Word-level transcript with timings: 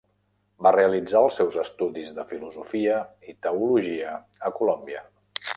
Va 0.67 0.71
realitzar 0.75 1.21
els 1.25 1.37
seus 1.41 1.59
estudis 1.65 2.09
de 2.21 2.25
filosofia 2.33 2.97
i 3.35 3.39
teologia 3.49 4.19
a 4.51 4.55
Colòmbia. 4.61 5.09